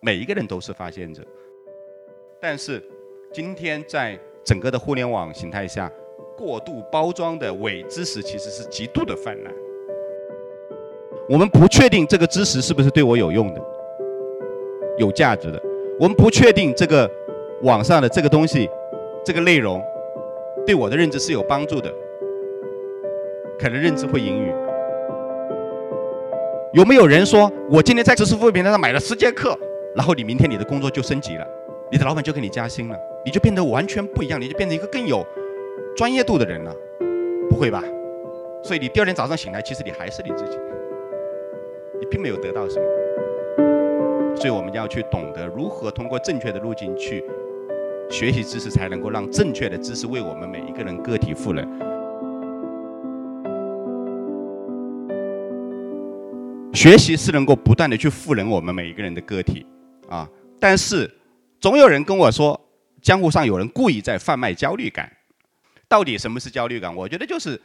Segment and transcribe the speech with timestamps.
[0.00, 1.22] 每一个人都是发现者，
[2.38, 2.82] 但是
[3.32, 5.90] 今天在整个的互联网形态下，
[6.36, 9.54] 过度包装的伪知识其实是极度的泛滥。
[11.26, 13.62] 我们不确定这个知识是不是对我有用的、
[14.98, 15.60] 有价值的。
[15.98, 17.10] 我们不确定这个
[17.62, 18.68] 网上的这个东西、
[19.24, 19.82] 这个内容
[20.66, 21.92] 对我的认知是有帮助的，
[23.58, 24.52] 可能认知会盈余。
[26.72, 29.56] 有没有人说我今天在知识付费平台上买了十节课？
[29.94, 31.46] 然后你明天你的工作就升级了，
[31.90, 35.24] 你的老板就给你加薪了，你就变得完全不一样，你就变成一个更有
[35.96, 36.74] 专业度的人了，
[37.48, 37.82] 不会吧？
[38.62, 40.58] 所以你第二天早上醒来，其实你还是你自己，
[42.00, 42.84] 你并没有得到什么。
[44.34, 47.24] 所以我们要去懂得如何通过正确的路径去
[48.10, 51.64] 学习知识，才能够让正确的知识为我们每一个人个体赋能。
[56.72, 59.66] 学习是能够不断的去赋能我们每一个人的个体。
[60.08, 60.28] 啊！
[60.60, 61.10] 但是
[61.58, 62.60] 总有人跟我说，
[63.00, 65.10] 江湖上有人故意在贩卖焦虑感。
[65.88, 66.94] 到底什么是焦虑感？
[66.94, 67.58] 我觉得就是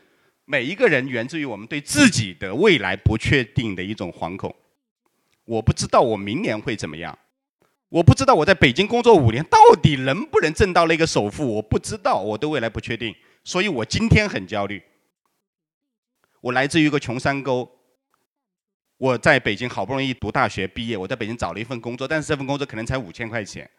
[0.46, 4.56] 每一个人源自于我们对自己的未来不确定的一种惶恐。
[5.44, 7.18] 我不知道我明年会怎么样，
[7.90, 14.82] 我不知道我在北京工作五年到底能不能挣到那个首付，我不知道我对未来不确定，所以我今天很焦虑。
[16.42, 17.70] 我来自于一个穷山沟。
[18.98, 23.70] 我在北京好不容易读大学毕业，我在北京找了一份工作，但是这份工作可能才五千块钱。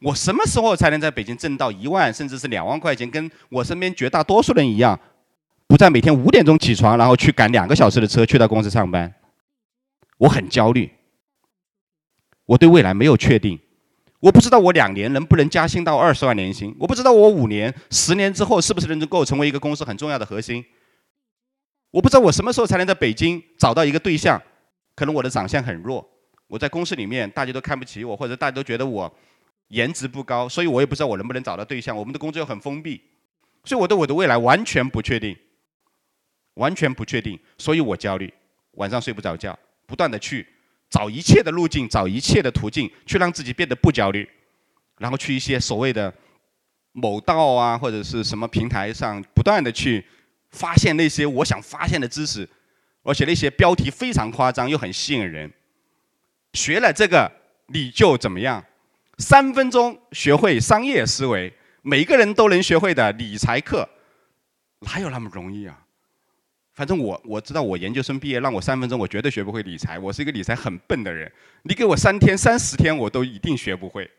[0.00, 3.10] 我什么时候才能在北京挣到一万甚至是两万块钱？
[3.10, 4.98] 跟我身边绝大多数人一样，
[5.66, 9.12] 不再每天五点钟起床，然后去赶两个小时的车去到公司上班。
[10.18, 10.88] 我很焦虑，
[12.46, 13.58] 我对未来没有确定，
[14.20, 20.64] 我不知道我两年能不能加薪到二十万年薪，我不知道我五年、十年之后是不是能够成为一个公司很重要的核心。
[21.90, 24.40] 我不知道我什么时候才能在北京找到一个对象，
[24.94, 26.06] 可能我的长相很弱，
[26.48, 29.14] 我在公司里面大家都看不起我，或者大家都觉得我
[29.68, 31.96] 颜值不高，所以我也不知道我能不能找到对象。
[31.96, 33.00] 我们的工作又很封闭，
[33.64, 35.36] 所以我对我的未来完全不确定，
[36.54, 38.32] 完全不确定，所以我焦虑，
[38.72, 40.46] 晚上睡不着觉，不断的去
[40.94, 44.28] 找一切的路径，找一切的途径，去让自己变得不焦虑，
[44.98, 46.14] 然后去一些所谓的
[46.92, 50.04] 某道啊或者是什么平台上不断的去。
[50.52, 52.48] 发现那些我想发现的知识，
[53.02, 55.52] 而且那些标题非常夸张又很吸引人。
[56.52, 57.28] 学了这个
[57.66, 58.64] 你就怎么样？
[59.18, 63.88] 三分钟学会商业思维，每个人都能学会的理财课，
[64.78, 65.83] 哪有那么容易啊？
[66.74, 69.98] 反正我我知道，我研究生毕业，让我三分钟，我绝对学不会理财。
[69.98, 71.30] 我是一个理财很笨的人，
[71.62, 74.10] 你给我三天、三十天，我都一定学不会。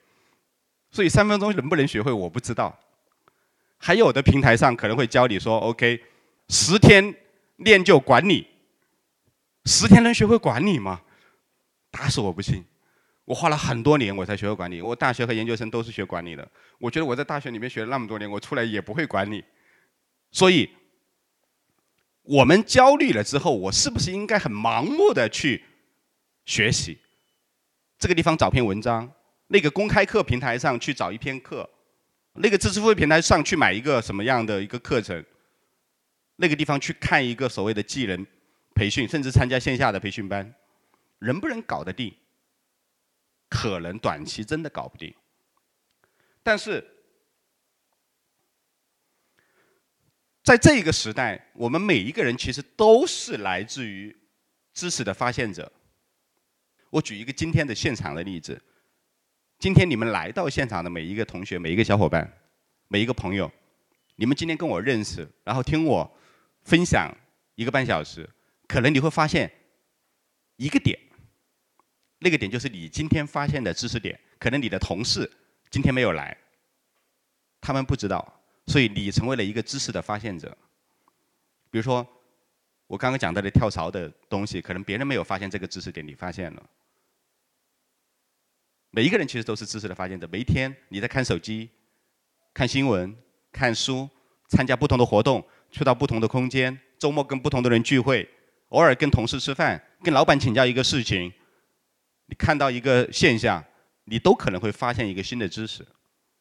[0.89, 2.79] 所以三分钟能不能学会，我不知道。
[3.77, 6.01] 还有的平台上可能会教你说，OK。
[6.47, 7.13] 十天
[7.57, 8.47] 练就管理，
[9.65, 11.01] 十天能学会管理吗？
[11.91, 12.63] 打死我不信！
[13.25, 14.81] 我花了很多年我才学会管理。
[14.81, 16.47] 我大学和研究生都是学管理的。
[16.77, 19.43] 我觉得我在大学里面学了那么多年，我出来也不会管理。
[20.31, 20.69] 所以，
[22.25, 25.63] 我们焦虑了之后，我是不是应该很盲目的去
[26.45, 26.97] 学习？
[27.97, 29.11] 这个地方找篇文章，
[29.47, 31.69] 那个公开课平台上去找一篇课，
[32.33, 35.23] 那个知识付费平台上去买一个什么样的一个课程？
[36.37, 38.25] 那个地方去看一个所谓的技能
[38.73, 40.53] 培训，甚至参加线下的培训班，
[41.19, 42.13] 能不能搞得定？
[43.47, 45.13] 可能短期真的搞不定。
[46.43, 46.85] 但是，
[50.45, 54.15] 在这个时代，我们每一个人其实都是来自于
[54.75, 55.69] 知识的发现者。
[56.91, 58.61] 我举一个今天的现场的例子：
[59.57, 62.31] 今天你们来到现场的每一个同学、每一个小伙伴、
[62.89, 63.51] 每一个朋友，
[64.17, 66.17] 你们今天跟我认识，然后听我。
[66.61, 67.15] 分享
[67.53, 68.27] 一个半小时，
[68.67, 69.51] 可能你会发现
[70.55, 70.97] 一个点，
[72.17, 74.19] 那个点就是你今天发现的知识点。
[74.39, 75.31] 可能你的同事
[75.69, 76.35] 今天没有来，
[77.61, 78.34] 他们不知道，
[78.67, 80.55] 所以你成为了一个知识的发现者。
[81.69, 82.05] 比如说，
[82.87, 86.63] 我刚刚讲到的跳槽的东西，可能别人没有发现这个知识点，你发现了。
[88.91, 90.27] 每一个人其实都是知识的发现者。
[90.31, 91.69] 每一天你在看手机、
[92.53, 93.15] 看新闻、
[93.51, 94.09] 看书、
[94.47, 95.45] 参加不同的活动。
[95.71, 98.25] 去到不同的空间，周末跟不同的人聚会，
[98.69, 101.33] 偶尔跟同事吃饭，跟老板请教一个事情，
[102.27, 103.61] 你看到一个现象，
[104.05, 105.85] 你都可能会发现一个新的知识。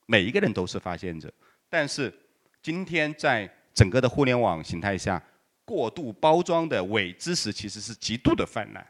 [0.06, 1.32] 每一个人都是发现者，
[1.75, 2.15] 但是
[2.62, 5.21] 今天在整个的互联网形态下，
[5.65, 8.87] 过度包装的伪知识其实是极度的泛滥，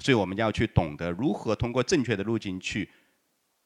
[0.00, 2.86] 所以我们要去懂得如何通过正确的路径去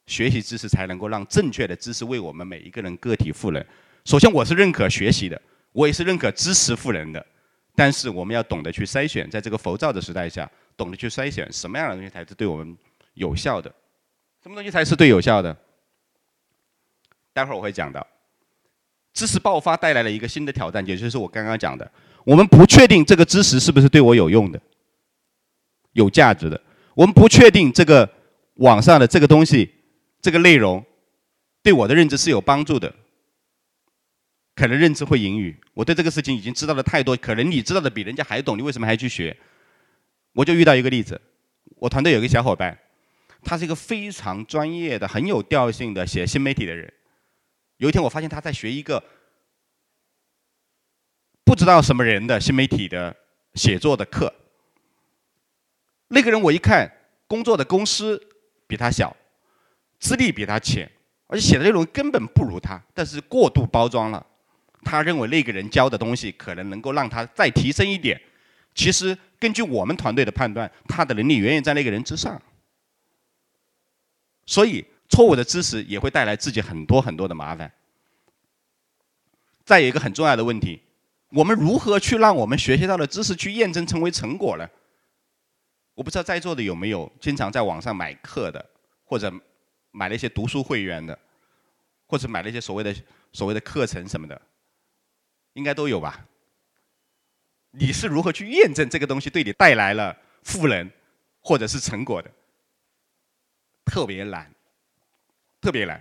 [0.06, 3.60] 学习知识才能够让正确的知识为我们每一个人个体赋能。
[4.04, 5.42] 首先，我是认可学习的，
[5.72, 7.26] 我也是认可知识赋能的。
[7.74, 12.78] 但是，我们要懂得去筛选，在这个浮躁的时代下，懂得去筛选什么样的东西才是对我们
[13.14, 13.68] 有效的，
[14.44, 15.56] 什么东西才是对有效的。
[17.32, 18.06] 待会儿我会讲到，
[19.14, 21.90] 知识爆发带来了一个新的挑战，也就是我刚刚讲的，
[22.24, 24.60] 我们不确定这个知识是不是对我有用的、
[25.92, 26.60] 有价值的，
[26.94, 28.06] 我们不确定这个
[28.56, 29.72] 网上的这个东西、
[30.20, 30.84] 这个内容
[31.62, 32.92] 对我的认知是有帮助的。
[34.56, 39.36] 可能认知会盈余，我对这个事情已经知道的太多，可能你知道的比人家还懂，你为什么还去学？
[40.32, 41.20] 我就遇到一个例子，
[41.76, 42.78] 我团队有一个小伙伴，
[43.42, 46.92] 他是一个非常专业的、很有调性的写新媒体的人。
[47.78, 49.02] 有一天，我发现他在学一个
[51.44, 53.14] 不知道什么人的新媒体的
[53.54, 54.32] 写作的课。
[56.08, 56.90] 那个人我一看，
[57.26, 58.20] 工作的公司
[58.68, 59.14] 比他小，
[59.98, 60.88] 资历比他浅，
[61.26, 64.24] 而且写的内容根本不如他，但是过度包装了。
[64.84, 68.20] 他认为那个人教的东西可能能够让他再提升一点。
[68.74, 72.40] 其实根据我们团队的判断，他的能力远远在那个人之上。
[74.46, 74.84] 所以。
[75.08, 77.70] 错误的知识也会带来自己很多很多的麻烦。
[79.64, 80.82] 再有一个很重要的问题，
[81.30, 84.68] 我们如何去让我们学习到的知识去验证成为成果呢？
[85.94, 88.64] 我不知道在座的有没有经常在网上买课的，
[89.04, 89.32] 或者
[89.90, 91.18] 买了一些读书会员的，
[92.06, 92.94] 或者买了一些所谓的
[93.32, 94.40] 所谓的课程什么的，
[95.54, 96.26] 应该都有吧？
[97.70, 100.90] 你是如何去验证这个东西对你带来了赋能
[101.40, 102.30] 或者是成果的？
[103.84, 104.53] 特别难。
[105.64, 105.98] 特别难，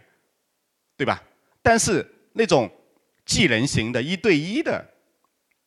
[0.97, 1.23] 对吧？
[1.61, 2.69] 但是那种
[3.25, 4.85] 技能型的、一对一的，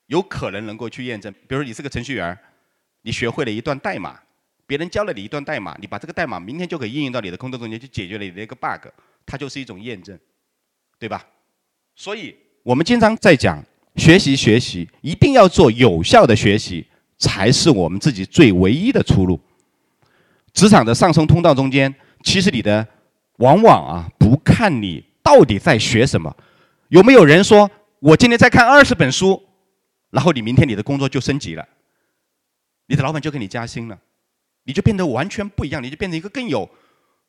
[0.08, 1.32] 有可能能够去验证。
[1.48, 2.38] 比如说，你是个程序员，
[3.00, 4.20] 你学会了一段代码，
[4.66, 8.86] 别人教了你一段代码，你把这个代码明天就可以应用到你的工作中间，去解决了你的一个 bug，
[9.24, 10.18] 它就是一种验证，
[10.98, 11.26] 对吧？
[11.94, 13.64] 所以我们经常在讲
[13.96, 19.40] 学习，学习一定要做有效的学习，才是我们自己最唯一的出路。
[20.52, 22.86] 职场的上升通道中间，其实你的。
[23.36, 26.34] 往往啊，不看你到底在学什么，
[26.88, 29.42] 有没有人说我今天在看二十本书，
[30.10, 31.66] 然后你明天你的工作就升级了，
[32.86, 33.98] 你的老板就给你加薪了，
[34.64, 36.68] 你就变得完全不一样，你就变成一个更有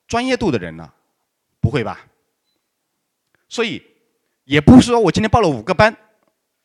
[0.08, 0.94] 专业度的人了，
[1.60, 2.06] 不会吧？
[3.50, 3.82] 所以
[4.44, 5.96] 也不是说我今天报了五个班，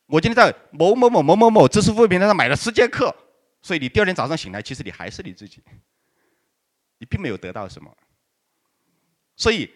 [0.06, 3.14] 我今天在某某某某某某知识付费平台上买了十节课，
[3.62, 5.62] 所以你第二天早上醒来，其实你还是你自己，
[6.98, 7.90] 你并没有得到什么。
[9.42, 9.68] 所以，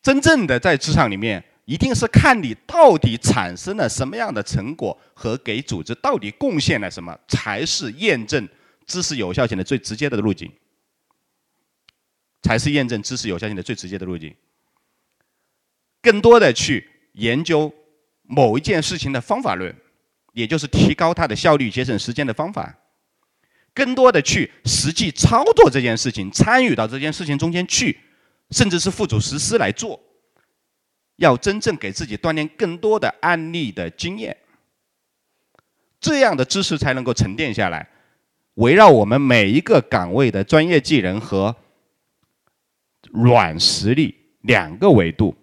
[0.00, 8.48] 真正的在职场里面，一定是看你到底产生了什么样的成果和给组织到底贡献了什么，才是验证
[8.86, 10.50] 知识有效性的最直接的路径，
[12.40, 14.34] 才是验证知识有效性的最直接的路径。
[16.00, 17.70] 更多的去研究
[18.22, 19.76] 某一件事情的方法论，
[20.32, 22.64] 也就是提高它的效率、节省时间的方法；
[23.74, 27.98] 更多的去实际操作这件事情，参与到这件事情中间去。
[28.50, 30.00] 甚至是付诸实施来做，
[31.16, 34.36] 要真正给自己锻炼更多的案例的经验，
[36.00, 37.88] 这样的知识才能够沉淀下来，
[38.54, 41.54] 围绕我们每一个岗位的专业技能和
[43.10, 45.36] 软实力两个维度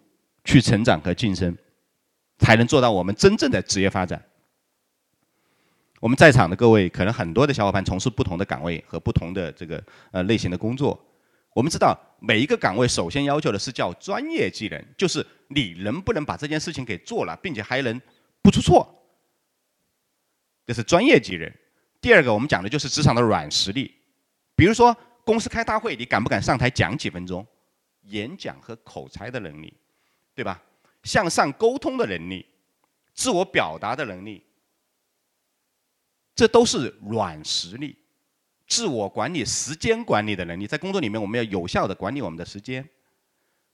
[0.46, 1.58] 去成长和晋升，
[2.38, 4.24] 才能做到我们真正的职业发展。
[6.00, 11.02] 我们在场的各位，可能很多的小伙伴从事不同的岗位和不同的这个呃类型的工作。
[11.54, 18.02] 我们知道每一个岗位首先要求的是叫专业技能，就是你能不能把这件事情给做了，并且还能
[18.42, 18.88] 不出错，
[20.66, 21.52] 这是专业技能。
[22.02, 23.96] 第二个我们讲的就是职场的软实力，
[24.56, 27.46] 比如说公司开大会，你敢不敢上台讲几分钟？
[28.08, 29.74] 演讲和口才的能力，
[30.36, 30.62] 对吧？
[31.04, 32.46] 向上沟通的能力，
[33.14, 34.44] 自我表达的能力，
[36.36, 37.96] 这都是软实力。
[38.74, 42.84] 自我管理、时间管理的能力，在工作里面，我们要有效的管理我们的时间，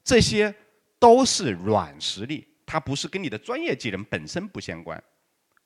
[0.03, 0.53] 这些
[0.99, 5.01] 都是软实力，它不是跟你的专业技能本身不相关，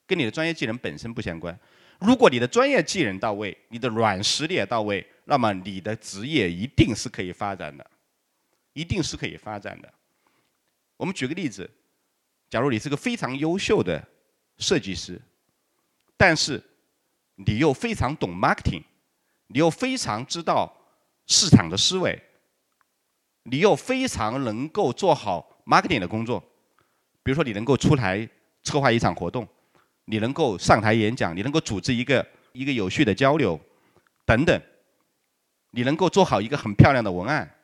[0.06, 1.60] 跟你的专业技能本身不相关。
[2.00, 7.90] 如果你的专业技能到位，你的软实力也到位，那么你的职业一定是可以发展的，
[8.74, 9.92] 一定是可以发展的。
[10.96, 11.68] 我们举个例子，
[12.52, 14.08] 假如你是个非常优秀的
[14.60, 15.20] 设计师，
[16.16, 16.62] 但是
[17.34, 18.84] 你又非常懂 marketing。
[19.54, 20.76] 你又非常知道
[21.28, 22.20] 市场的思维，
[23.44, 26.44] 你又非常能够做好 marketing 的工作，
[27.22, 28.28] 比如说你能够出台
[28.64, 29.48] 策划一场活动，
[30.06, 33.60] 你能够上台演讲，你能够组织一个一个有序的交流，
[34.26, 34.60] 等等，
[35.70, 37.56] 你能够做好一个很漂亮的文案，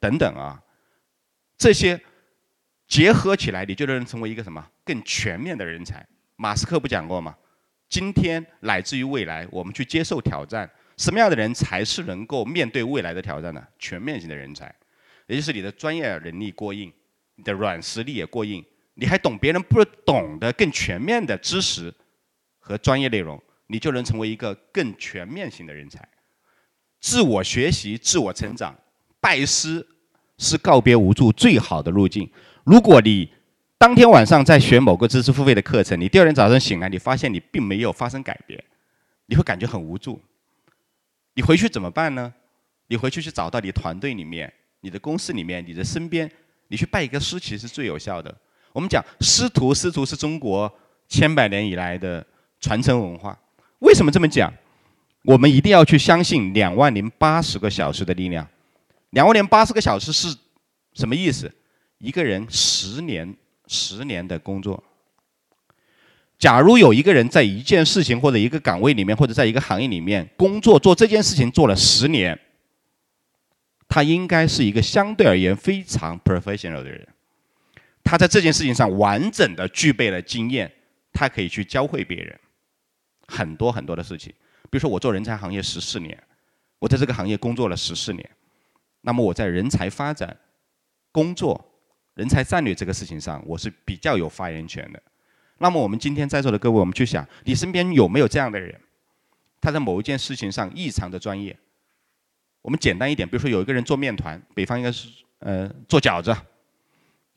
[0.00, 0.60] 等等啊，
[1.56, 2.00] 这些
[2.88, 6.04] 结合起来，你就能成为一个什么更全面的人才。
[6.34, 7.36] 马斯克不讲过吗？
[7.88, 10.68] 今天乃至于未来，我们去接受挑战，
[11.02, 13.60] 什么样的人才是能够面对未来的挑战呢？
[13.76, 14.72] 全面性的人才，
[15.26, 16.92] 也就是你的专业能力过硬，
[17.34, 21.92] 你的软实力也过硬，你还懂别人不懂的更全面的知识
[22.60, 26.06] 和专业内容，你就能成为一个更全面性的人才。
[27.00, 28.72] 自我学习、自我成长，
[29.18, 29.84] 拜师
[30.38, 32.30] 是告别无助最好的路径。
[32.62, 33.28] 如果你
[33.76, 38.62] 当天晚上在学某个知识付费的课程，你第二天早上醒来，你发现你并没有发生改变，
[39.26, 40.22] 你会感觉很无助。
[41.34, 42.32] 你回去怎么办呢？
[42.88, 46.30] 你回去去找到你团队里面、你的公司里面、你的身边，
[46.68, 48.34] 你去拜一个师，其实是最有效的。
[48.72, 50.70] 我们讲师徒，师徒是中国
[51.08, 52.24] 千百年以来的
[52.60, 53.38] 传承文化。
[53.78, 54.52] 为什么这么讲？
[55.24, 58.46] 我们一定要去相信两万零八十个小时的力量。
[59.10, 60.36] 两万零八十个小时是
[60.94, 61.50] 什么意思？
[61.98, 63.34] 一个人十年、
[63.68, 64.82] 十年的工作。
[66.42, 72.36] 假如有一个人在一件事情或者一个岗位里面，或者在一个行业里面工作做这件事情做了十年，
[73.86, 77.06] 他应该是一个相对而言非常 professional 的人。
[78.02, 80.68] 他在这件事情上完整的具备了经验，
[81.12, 82.36] 他可以去教会别人
[83.28, 84.34] 很多很多的事情。
[84.68, 86.20] 比如说，我做人才行业十四年，
[86.80, 88.28] 我在这个行业工作了十四年，
[89.02, 90.36] 那么我在人才发展、
[91.12, 91.64] 工作、
[92.14, 95.00] 人才战略这个事情上，我是比较有发言权的。
[95.62, 98.76] 那么我们今天在座的各位，我们去想，你身边有没有这样的人？
[99.60, 101.56] 他在某一件事情上异常的专业。
[102.62, 106.36] 我们简单一点，比如说有一个人做面团，北方应该是呃做饺子，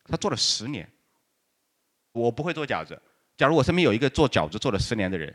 [0.06, 0.90] 他做了十年。
[2.14, 3.00] 我不会做饺子，
[3.38, 5.32] 假如我身边有一个做饺子做了十年的人，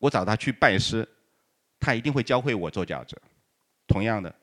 [0.00, 1.08] 我找他去拜师。
[1.78, 3.16] 他一定会教会我做饺子。
[3.86, 4.34] 同样的，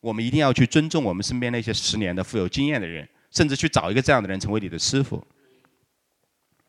[0.00, 5.26] 我们一定要去尊重我们身边那些十年的富有经验的人，甚至去找一个这样的人成为你的师傅。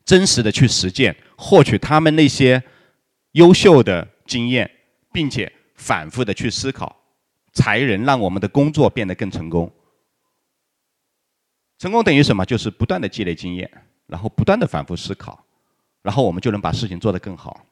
[0.04, 2.62] 真实的去实践，获取他们那些
[3.32, 4.70] 优秀的经验，
[5.12, 6.94] 并且反复的去思考，
[7.52, 9.72] 才能让我们的工作变得更成功。
[11.78, 12.44] 成功等于什么？
[12.44, 13.70] 就是不断的积累经验，
[14.06, 15.44] 然后不断的反复思考，
[16.02, 17.66] 然后我们就能把事情做得更好。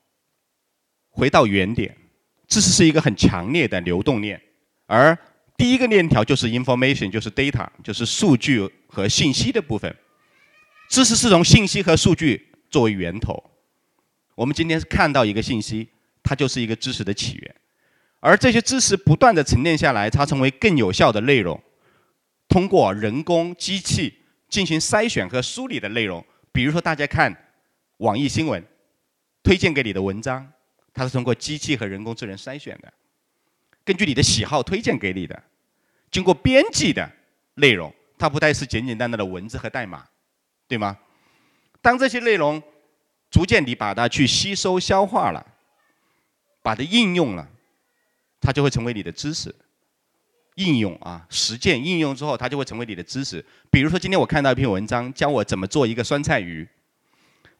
[1.11, 1.97] 回到原点。
[2.47, 4.41] 知识是一个很强烈的流动链，
[4.87, 5.15] 而
[5.59, 9.95] 第一个链条就是 information，就是 data，就是数据和信息的部分。
[10.89, 13.51] 知识是从信息和数据作为源头。
[14.35, 15.89] 我们今天是看到一个信息，
[16.23, 17.55] 它就是一个知识的起源。
[18.21, 21.61] 而这些知识不断的沉淀下来，它成为更有效的内容。
[22.49, 24.15] 通过人工机器
[24.49, 27.37] 进行筛选和梳理的内容，比如说大家看
[27.99, 28.65] 网易新闻
[29.43, 30.53] 推荐给你的文章。
[30.95, 32.93] 它是通过机器和人工智能筛选的，
[33.85, 35.45] 根据你的喜好推荐给你的，
[36.11, 37.09] 经过编辑的
[37.55, 40.05] 内容，它不再是简简单单的文字和代码，
[40.69, 40.99] 对吗？
[41.81, 42.63] 当这些内容
[43.31, 45.45] 逐渐你把它去吸收消化了，
[46.63, 47.49] 把它应用了，
[48.41, 49.55] 它就会成为你的知识。
[50.57, 53.45] 应用啊，实践应用之后，它就会成为你的知识。
[53.71, 56.69] 比如说，今天我看到一篇文章，教我怎么做一个酸菜鱼。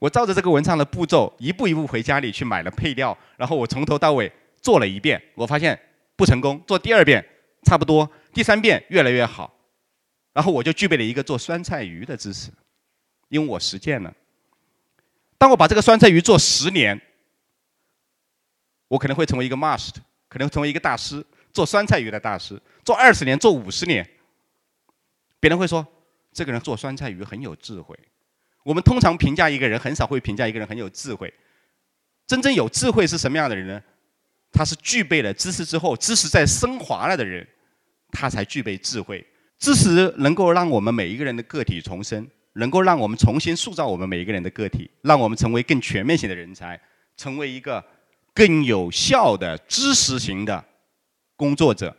[0.01, 5.79] 我照着这个文章的步骤，一步一步回家里去买了配料，然后我从头到尾做了一遍，我发现
[6.17, 6.61] 不成功。
[6.67, 7.25] 做第二遍
[7.63, 9.53] 差不多，第三遍越来越好，
[10.33, 12.51] 然后我就具备了一个做酸菜鱼的知识，
[13.29, 14.15] 因为我实践了。
[15.37, 17.01] 当我把这个酸菜鱼做十年，
[18.89, 19.97] 我可能会成为一个 master，
[20.29, 22.61] 可能成为一个大师，做酸菜鱼的大师。
[22.85, 24.09] 做二十年，做五十年，
[25.39, 25.87] 别人会说
[26.33, 27.99] 这个人做酸菜鱼很有智慧。
[28.65, 31.33] 我们通常评价一个人，很少会评价一个人很有智慧。
[32.27, 33.83] 真正有智慧是什么样的人呢？
[34.51, 37.47] 他是具备了知识之后，知识在升华了的人，
[38.11, 39.27] 他才具备智慧。
[39.59, 42.27] 知识能够让我们每一个人的个体重生，
[42.59, 46.79] 能够让我们重新塑造我们每一个人的个体，让我们成为更全面型的人才，
[47.17, 47.83] 成为一个
[48.35, 50.63] 更有效的知识型的
[51.37, 51.97] 工作者。